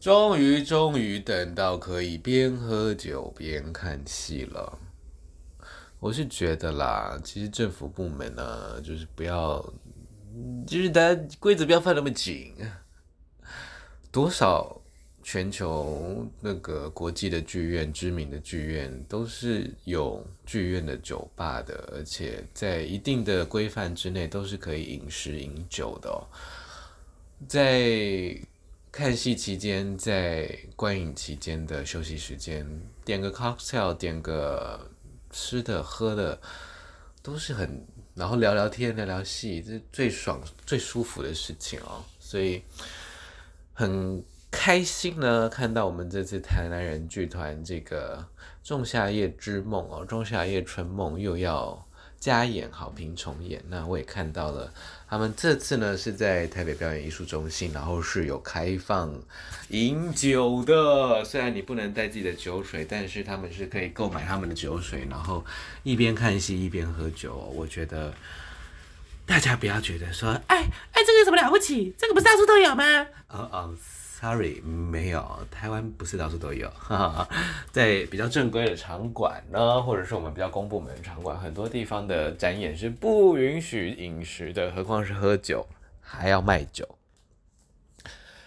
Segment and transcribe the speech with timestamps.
[0.00, 4.78] 终于，终于等到可以边喝酒边看戏了。
[5.98, 9.62] 我是觉得啦，其实政府部门呢，就是不要，
[10.66, 12.54] 就是大家规则不要放那么紧。
[14.10, 14.80] 多少
[15.22, 26.26] 全球那个国际的剧院、知名的剧院都是有剧院的酒吧的，而且在一定的规范之内，都是可以饮食饮酒的。
[27.46, 28.34] 在
[28.92, 32.66] 看戏期间，在观影期间的休息时间，
[33.04, 34.90] 点个 cocktail，点个
[35.30, 36.40] 吃的喝的，
[37.22, 42.04] 都是很，然后聊聊天，聊聊戏，这是最爽、最舒服的事情哦。
[42.18, 42.62] 所以
[43.72, 48.18] 很开心呢，看到我们这次台南人剧团这个
[48.68, 51.86] 《仲夏夜之梦》哦，《仲夏夜春梦》又要
[52.20, 54.70] 加演好评重演，那我也看到了。
[55.08, 59.10] 他们这次呢是在台北表演艺术中心，然后是有开放
[59.70, 61.24] 饮酒的。
[61.24, 65.42] 虽然你不能带自己的酒水，但是他们是可以购买他们的酒水，然后
[65.82, 67.34] 一边看戏一边喝酒。
[67.34, 68.12] 我觉得
[69.24, 71.94] 大家不要觉得说，哎哎，这个有什么了不起？
[71.96, 72.84] 这个不是到处都有吗？
[73.28, 73.74] 哦 哦。
[74.20, 77.28] Sorry，没有，台湾不是到处都有，哈哈，
[77.72, 85.66] 在比较正规的场馆呢，或者是我们比较公部门的场馆，很多地方的展演是不允许饮食的，何况是喝酒，
[86.02, 86.86] 还要卖酒。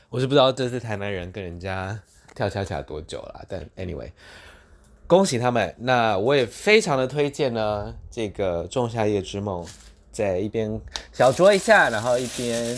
[0.10, 2.00] 我是不知道这次台南人跟人家
[2.36, 4.12] 跳恰恰多久了，但 anyway，
[5.08, 5.74] 恭喜他们。
[5.80, 9.66] 那我也非常的推荐呢，这个《仲夏夜之梦》，
[10.12, 10.80] 在一边
[11.12, 12.78] 小酌一下，然后一边。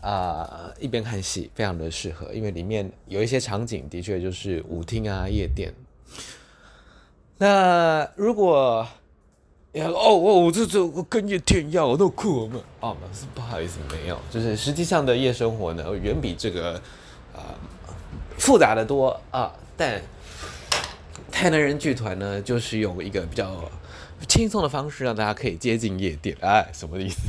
[0.00, 5.72] 啊、一边看戏非常的适合，因为里面有一些场景的确就是舞厅啊、夜店。
[7.38, 8.86] 那如果
[9.72, 12.60] 哦哦，我这这我跟夜店一样，我都酷吗？
[12.80, 12.96] 哦，
[13.34, 16.74] 不好意思，没有，就是实际上的夜生活呢，远比这个
[17.32, 17.54] 啊、
[18.36, 19.52] 复杂的多啊。
[19.76, 20.02] 但
[21.30, 23.70] 台南人剧团呢，就是用一个比较
[24.28, 26.36] 轻松的方式，让大家可以接近夜店。
[26.40, 27.20] 哎，什么意思？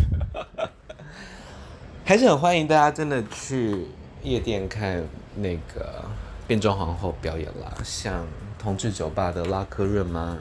[2.03, 3.85] 还是很欢迎大家真的去
[4.21, 5.01] 夜店看
[5.35, 6.03] 那个
[6.45, 8.27] 变装皇后表演啦，像
[8.59, 10.37] 同志酒吧的拉科润嘛，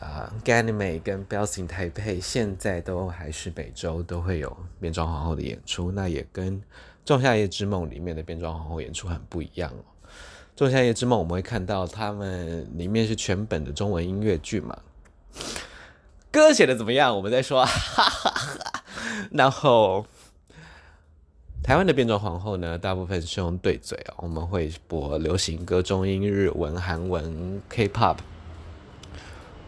[0.00, 6.58] 啊，Ganymede 跟 Bells in Taipei 现在都还是每周都会有变装皇后的演出，那也跟
[7.04, 9.84] 《仲夏夜之梦》里面的变装皇后演出很不一样哦。
[10.56, 14.78] 《仲夏夜之梦》我们会看到他们里面是全本的中文音乐剧嘛，
[16.32, 17.14] 歌写的怎么样？
[17.14, 18.82] 我们再说，哈哈哈，
[19.32, 20.06] 然后。
[21.68, 28.16] 台湾的变装皇后呢，大部分是用对嘴哦，我们会播流行歌、中英日文、韩文、K-pop，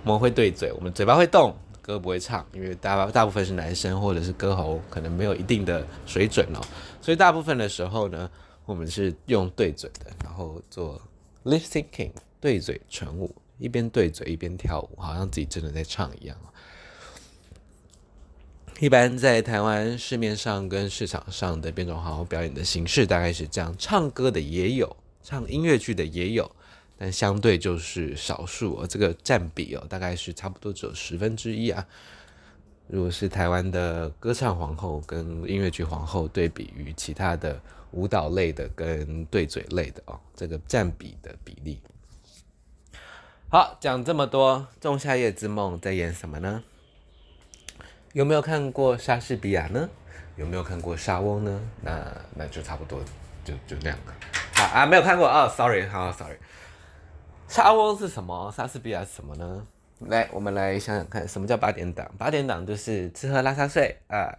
[0.05, 6.61] 我们会对嘴，我们嘴巴会动，歌不会唱，因为大大部分是男生或者是歌喉可能没有一定的水准哦，
[7.03, 8.31] 所以大部分的时候呢，
[8.65, 10.99] 我们是用对嘴的，然后做
[11.45, 16.35] lip syncing 对嘴唇舞，一边对嘴一边跳舞，好像自己真的在唱一样。
[18.81, 26.51] 一般在台湾市面上跟市场上的变装皇后表演的形式大概是这样，唱歌的也有，唱音乐剧的也有，
[26.97, 31.87] 但相对就是少数哦，这个占比哦大概是差不多只有十分之一啊。
[32.87, 41.79] 如果是台湾的歌唱皇后跟音乐剧皇后对比于其他的舞蹈类的跟对嘴类的哦，这个占比的比例。
[43.51, 46.65] 好，讲这么多，《仲夏夜之梦》在演什么呢？
[48.13, 49.89] 有没有看过莎士比亚呢？
[50.37, 51.61] 有没有看过莎翁呢？
[51.81, 52.05] 那
[52.35, 52.99] 那就差不多，
[53.45, 54.15] 就就那样了。
[54.55, 56.37] 啊啊，没有看过啊、，sorry，好、，sorry。
[57.47, 58.53] 莎翁是什么？
[58.57, 59.65] 莎士比亚是什么呢？
[60.09, 62.11] 来，我们来想想看，什么叫八点档？
[62.19, 64.37] 八点档就是吃喝拉撒睡啊。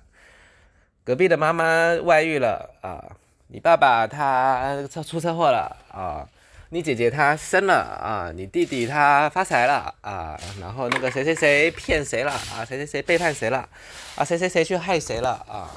[1.05, 3.15] 隔壁的妈妈外遇了啊，
[3.47, 6.27] 你爸爸他出车祸了啊。
[6.73, 13.67] 你姐姐她生了啊，你弟弟他发财了啊，然后那个谁谁谁骗谁了啊，谁谁谁背叛谁了
[14.15, 15.69] 啊，谁谁谁去害谁了啊？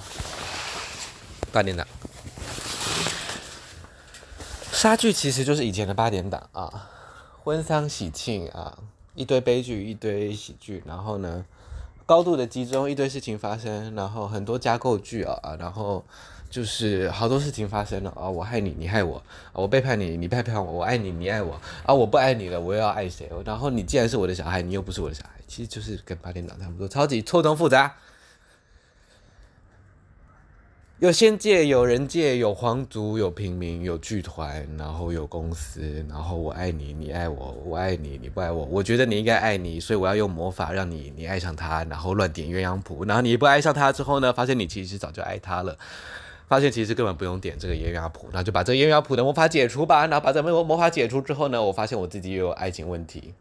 [1.50, 1.84] 八点档，
[4.70, 6.88] 杀剧其实就是以前的八点档啊，
[7.42, 8.78] 婚丧喜庆啊，
[9.16, 11.44] 一堆悲剧，一堆喜剧，然后呢，
[12.06, 16.04] 高度的集中，一堆事情发生，然后很多加构剧啊，然后。
[16.54, 18.30] 就是好多事情发生了啊！
[18.30, 19.20] 我害你，你害我；
[19.52, 21.92] 我背叛你，你背叛我；我爱你，你爱我啊！
[21.92, 23.28] 我不爱你了，我又要爱谁？
[23.44, 27.96] 然后你既然是我的小孩，你又不是我的小孩，其实就是跟八点档差不多，超级错综复杂。
[31.00, 38.64] 有仙界，有人界，有皇族，有平民，有剧团，然后有公司，然后我爱你，你爱我，我爱你，你不爱我。
[38.66, 45.76] 我觉得你应该爱你，所以我要用魔法让你你爱上他，然后乱点鸳鸯谱，然后你不爱上他之后呢，发现你其实早就爱他了。
[46.46, 50.06] 发现其实根本不用点这个鸳鸯谱，那就把这个鸳鸯谱的魔法解除吧。
[50.06, 53.34] 然后把这个魔法解除之后呢，我发现我自己又有爱情问题。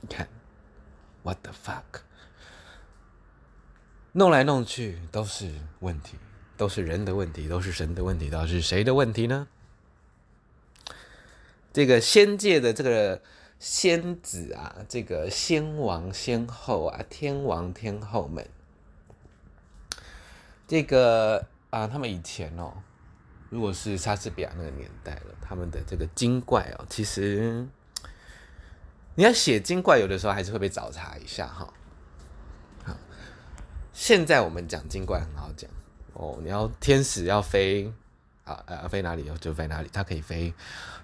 [0.00, 0.28] 你看
[1.22, 2.02] ，What the fuck？
[4.12, 6.16] 弄来弄去都是问题，
[6.56, 9.46] 都是人的问题，都是神的问题，到底是谁的问题呢？
[11.72, 13.20] 这个仙界的这个
[13.60, 18.48] 仙子啊，这个仙王仙后啊，天王天后们。
[20.68, 22.70] 这个啊，他们以前哦，
[23.48, 27.66] 如果是莎士比亚那个年代了，他们的这个精怪哦，其实
[29.14, 31.72] 你要写精怪，有的时候还是会被找茬一下哈。
[32.84, 32.94] 好，
[33.94, 35.70] 现在我们讲精怪很好讲
[36.12, 37.90] 哦，你要天使要飞
[38.44, 40.52] 啊，呃，飞哪里就飞哪里，它可以飞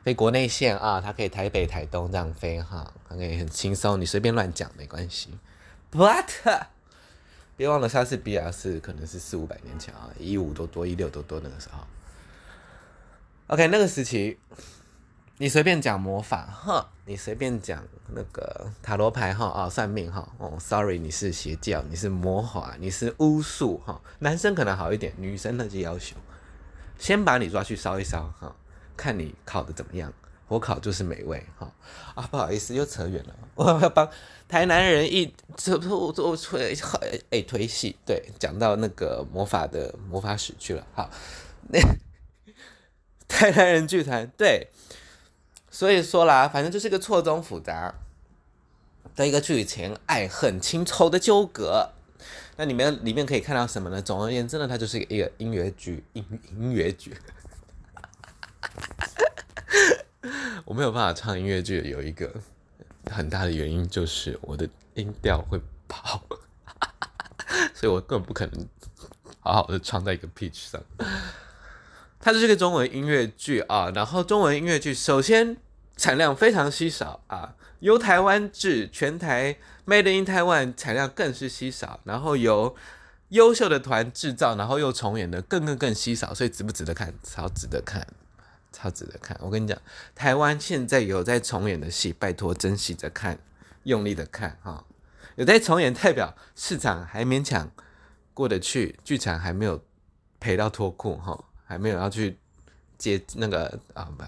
[0.03, 5.39] 飞国内线啊，它可以台北台东这样飞哈，它可以很轻松，你随便乱讲没关系
[5.91, 6.67] ，but。
[7.57, 11.79] 别忘了，莎士比亚是可能是四五百年前啊，一五多多，一六多多那个时候。
[13.47, 14.39] OK，那个时期，
[15.39, 24.01] 你随便讲魔法哈，你随便讲那个塔罗牌哈啊，算命哈哦，Sorry，你是邪教，你是魔法，你是巫术哈。
[24.19, 26.17] 男生可能好一点，女生那就要求，
[26.99, 28.57] 先把你抓去烧一烧哈，
[28.97, 30.13] 看你考的怎么样。
[30.47, 31.73] 火烤就是美味哈。
[32.15, 34.09] 啊，不好意思又扯远了， 我要帮
[34.49, 36.77] 台南人一这不做推
[37.31, 41.11] 哎推戏，对，讲到那个魔法的魔法史去了，好，
[41.71, 41.81] 那
[43.27, 44.69] 台南人剧团对，
[45.71, 47.93] 所以说啦，反正就是一个错综复杂
[49.17, 51.91] 的一个剧情爱恨情仇的纠葛，
[52.57, 54.01] 那里面里面可以看到什么呢？
[54.01, 57.17] 总而言之呢，它就是一个音乐剧，音音乐剧。
[60.65, 62.33] 我没有办法唱音乐剧，有一个
[63.11, 66.23] 很大的原因就是我的音调会跑，
[67.75, 68.67] 所以我根本不可能
[69.41, 70.81] 好好的唱在一个 pitch 上。
[72.19, 75.59] 它就是个中文音乐剧啊，然后中文音乐剧首先
[75.97, 82.75] 产量非常稀少啊，由台湾制，全台 Made in Taiwan 产量更是稀少，然后由
[83.29, 87.13] 优秀的团制造，然后又重演的更更更稀少，所以值不值得看？
[87.23, 88.07] 超值得看。
[88.75, 89.39] 超值得看！
[89.41, 89.81] 我跟你讲，
[90.15, 93.39] 台湾现在有在重演的戏，拜托珍惜着看，
[93.85, 94.85] 用力的看哈。
[95.37, 97.71] 有在重演，代表市场还勉强
[98.35, 99.83] 过得去，剧场还没有
[100.41, 102.37] 赔到脱裤哈，还没有要去
[102.99, 104.25] 接那个啊不，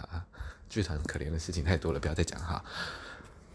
[0.69, 2.65] 剧团可怜的事情太多了，不要再讲哈。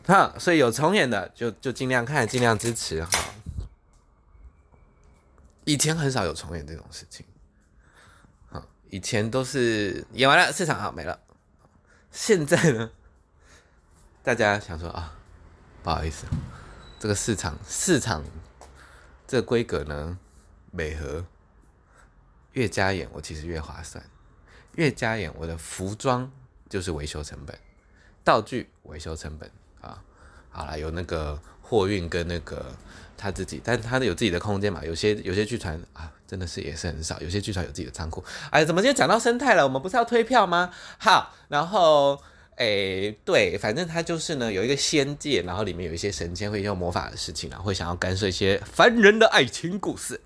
[0.05, 3.09] 哈，所以有重演的就就尽量看，尽量支持哈。
[5.63, 7.25] 以前很少有重演这种事情。
[8.91, 11.17] 以前都是演完了，市场好没了。
[12.11, 12.91] 现在呢，
[14.21, 15.17] 大家想说啊，
[15.81, 16.25] 不好意思，
[16.99, 18.21] 这个市场市场
[19.25, 20.19] 这规格呢，
[20.71, 21.25] 每盒
[22.51, 24.05] 越加演，我其实越划算。
[24.75, 26.29] 越加演，我的服装
[26.67, 27.57] 就是维修成本，
[28.25, 29.49] 道具维修成本
[29.79, 30.03] 啊，
[30.51, 32.65] 好了，有那个货运跟那个。
[33.23, 34.83] 他自己，但他有自己的空间嘛。
[34.83, 37.21] 有些有些剧团啊，真的是也是很少。
[37.21, 38.23] 有些剧团有自己的仓库。
[38.49, 39.63] 哎，怎么今天讲到生态了？
[39.63, 40.73] 我们不是要推票吗？
[40.97, 42.19] 好，然后
[42.55, 50.19] 哎，对，反正他就是呢，有一个仙界，然后里面有一些神仙会用魔法的事情，然后会想要干涉一些凡人的爱情故事。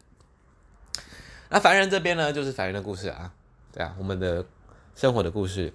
[1.50, 3.30] 那凡人这边呢，就是凡人的故事啊，
[3.74, 4.46] 对啊，我们的
[4.96, 5.74] 生活的故事。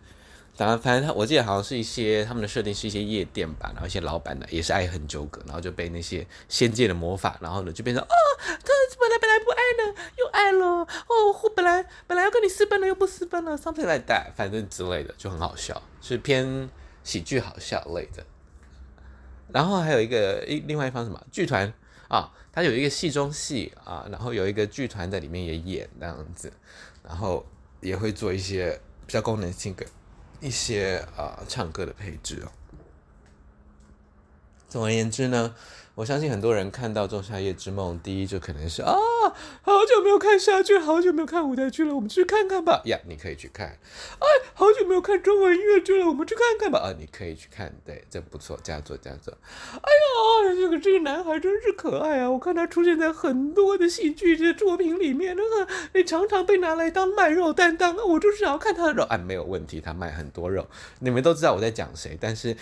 [0.61, 8.15] 当然，反正他我记得好像是一些他们的设定是一些夜店吧，然后一些老板呢也是爱恨纠葛，然后就被那些仙界的魔法，然后呢就变成哦，
[8.45, 16.69] 他本来本来不爱呢，又爱了，哦，我本来本来要跟你私奔了，又不私奔了，something like that，反正之类的就很好笑，是偏
[17.03, 18.23] 喜剧好笑类的。
[19.49, 21.73] 然后还有一个一另外一方什么剧团
[22.09, 26.53] 啊，他有一个戏中戏啊，然后有一个剧团在里面也演那样子，
[27.03, 27.47] 然后
[27.81, 29.87] 也会做一些比较功能性的。
[30.41, 32.51] 一些啊、唱歌的配置哦。
[34.69, 35.55] 总而言之呢，
[36.01, 38.95] 我相信很多人看到《仲夏夜之梦》，第一就可能是啊，
[39.61, 42.81] 好久没有看下剧，好久没有看舞台剧了，我们去看看吧。
[42.87, 43.67] 呀，你可以去看。
[43.69, 46.79] 哎，好久没有看中文音乐剧了，我们去看看吧。
[46.79, 49.31] 啊，你可以去看，对，这不错，佳作佳作。
[49.75, 49.91] 哎
[50.49, 52.31] 呀，这个这个男孩真是可爱啊！
[52.31, 57.95] 我看他出现在很多的戏剧的作品里面，那个你常常被拿来当卖肉担当。
[58.09, 59.05] 我就是想要看他的肉。
[59.11, 60.67] 哎，没有问题，他卖很多肉。
[61.01, 62.57] 你们都知道我在讲谁，但是。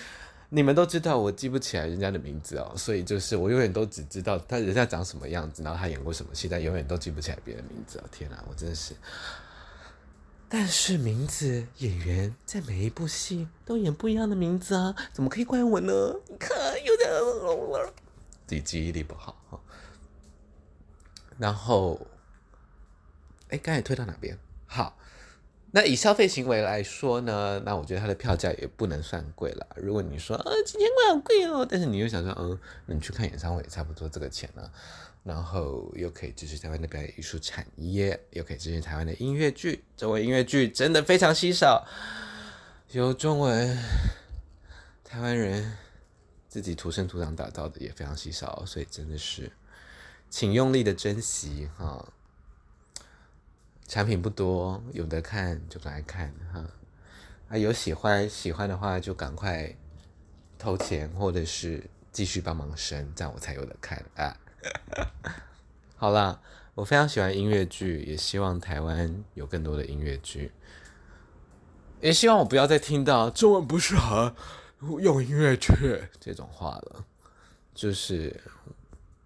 [0.51, 8.05] 你们都知道我记不起来人家的名字哦，所以就是我永远都只知道他人家长什么样子，然后他演过什么戏，但永远都记不起来别人名字哦。
[8.11, 8.95] 天哪，我真的是。
[10.49, 15.93] 但是名字演员在每一部戏都演不一样的名字啊，怎么可以怪我呢？
[16.29, 17.09] 你看，有点
[18.47, 19.61] 自己记忆力不好哈。
[21.37, 22.07] 然后
[23.51, 24.39] 哎，刚才推到哪边？
[24.67, 24.97] 好。
[25.71, 29.67] 那以消费行为来说呢，那我觉得它的票价也不能算贵了。
[29.77, 34.71] 如果你说呃几千块好贵哦，但是你又想说，嗯，你去看演唱会差不多这个钱呢，
[35.25, 39.85] 然后又可以支持台湾的表演艺术产业，又可以支持台湾的音乐剧。
[39.95, 41.87] 中文音乐剧真的非常稀少，
[42.93, 43.77] 有中文
[45.05, 45.77] 台湾人
[46.49, 49.53] 自己土生土长打造的也非常稀少，所以真的是
[50.31, 52.09] 请用力的珍惜哈。
[53.89, 56.63] 产品不多，有的看就来看哈，
[57.49, 59.75] 啊有喜欢喜欢的话就赶快
[60.59, 64.37] 投钱或者是继续帮忙生，这样我才有的看啊。
[65.97, 66.39] 好啦，
[66.75, 70.53] 我非常喜欢音乐剧，也希望台湾有更多的音乐剧，
[72.03, 74.37] 也希望我不要再听到中文不适合
[75.01, 75.73] 用音乐剧
[76.21, 77.07] 这种话了，
[77.75, 78.39] 就是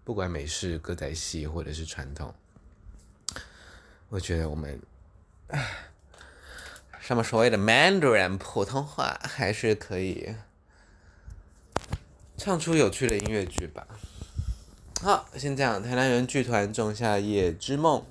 [0.05, 2.33] 不管美式歌仔戏或者是传统。
[4.13, 4.79] 我觉得我们，
[6.99, 10.35] 什么所谓的 Mandarin 普通话还是可以
[12.37, 13.87] 唱出有趣的音乐剧吧。
[15.01, 15.81] 好，先这样。
[15.81, 18.01] 台南人剧团《仲夏夜之梦》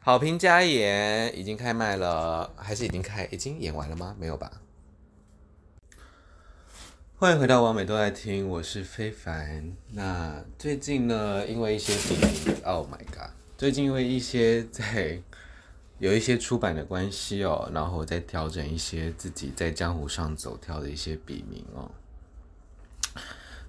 [0.00, 3.26] 好评加演，已经开卖了，还是已经开？
[3.26, 4.16] 已经演完了吗？
[4.18, 4.50] 没有吧？
[7.18, 9.74] 欢迎回到网美都爱听，我是非凡。
[9.90, 13.32] 那最近呢，因为一些事情，Oh my God。
[13.58, 15.18] 最近因为一些在
[15.98, 21.90] 有一些出版的关系哦，然后我在调整一些自己在江湖上走跳的一些笔名哦。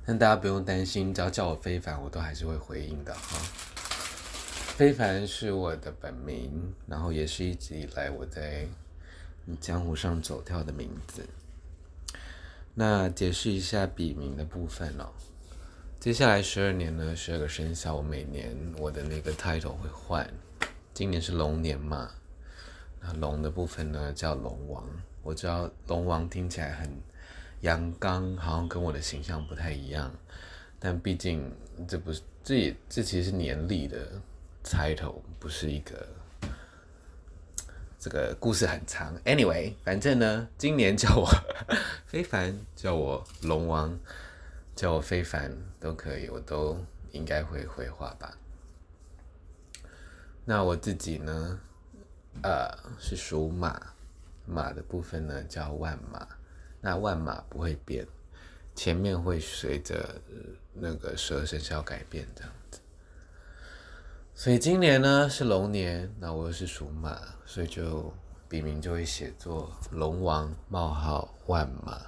[0.06, 3.39] 但大家不用担心，只要叫我非凡，我都还是会回应的哈。
[4.75, 8.67] 非凡是我的本名，然后也是一直以来我在
[9.62, 11.25] 江湖上走跳的名字。
[12.74, 15.08] 那解释一下笔名的部分哦。
[15.99, 20.31] 接下来十二年呢，十二个生肖，我每年我的那个 title 会换。
[20.93, 22.11] 今年是龙年嘛，
[23.01, 24.87] 那龙的部分呢叫龙王。
[25.23, 26.89] 我知道龙王听起来很
[27.61, 30.13] 阳刚，好像跟我的形象不太一样。
[30.79, 31.51] 但毕竟
[31.87, 34.07] 这不是，这也这其实是年历的
[34.63, 36.07] title，不是一个
[37.99, 39.17] 这个故事很长。
[39.25, 41.27] Anyway，反正呢，今年叫我
[42.05, 43.97] 非凡，叫我龙王。
[44.77, 46.77] 叫我非凡都可以，我都
[47.12, 48.38] 应该会回话吧。
[50.46, 51.60] 那我自己呢？
[52.43, 52.69] 呃，
[53.00, 53.81] 是属马，
[54.46, 56.27] 马的部分呢叫万马。
[56.79, 58.05] 那万马不会变，
[58.75, 60.22] 前面会随着
[60.74, 62.79] 那个十二生肖改变这样子。
[64.36, 68.13] 所以今年呢是龙年，那我又是属马，所以就
[68.48, 72.00] 笔名就会写作龙王冒号万马。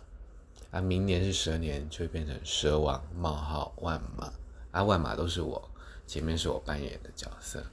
[0.72, 4.32] 啊，明年是蛇年，就会变成蛇王冒号万马，
[4.72, 5.72] 啊，万马都是我，
[6.06, 7.66] 前面是我扮演的角色。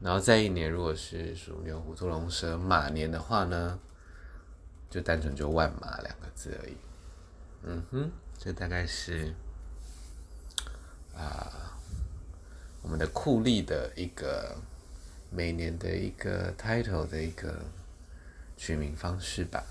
[0.00, 3.76] 然后再一年，如果是属牛、虎、兔、龙、蛇、马年的话呢，
[4.88, 6.76] 就单纯就万马两个字而已。
[7.64, 9.34] 嗯哼，这大概是
[11.12, 11.76] 啊，
[12.82, 14.56] 我们的酷历的一个
[15.28, 17.64] 每年的一个 title 的一个
[18.56, 19.64] 取名方式吧。